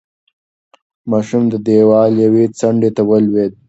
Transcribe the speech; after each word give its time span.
ماشوم 1.11 1.43
د 1.49 1.53
دېوال 1.65 2.13
یوې 2.25 2.45
څنډې 2.59 2.89
ته 2.95 3.01
ولوېد. 3.09 3.53